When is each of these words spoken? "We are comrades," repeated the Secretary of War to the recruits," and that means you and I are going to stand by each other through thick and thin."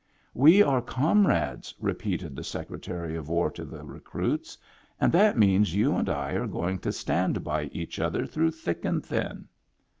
"We 0.47 0.63
are 0.63 0.81
comrades," 0.81 1.75
repeated 1.79 2.35
the 2.35 2.43
Secretary 2.43 3.15
of 3.15 3.29
War 3.29 3.51
to 3.51 3.63
the 3.63 3.83
recruits," 3.83 4.57
and 4.99 5.11
that 5.11 5.37
means 5.37 5.75
you 5.75 5.93
and 5.95 6.09
I 6.09 6.31
are 6.31 6.47
going 6.47 6.79
to 6.79 6.91
stand 6.91 7.43
by 7.43 7.65
each 7.65 7.99
other 7.99 8.25
through 8.25 8.49
thick 8.49 8.83
and 8.83 9.05
thin." 9.05 9.47